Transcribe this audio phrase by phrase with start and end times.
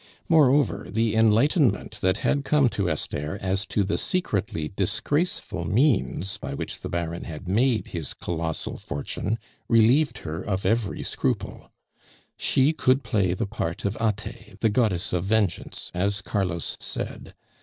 [0.27, 6.55] Moreover, the enlightenment that had come to Esther as to the secretly disgraceful means by
[6.55, 9.37] which the Baron had made his colossal fortune
[9.69, 11.71] relieved her of every scruple.
[12.35, 17.35] She could play the part of Ate, the goddess of vengeance, as Carlos said.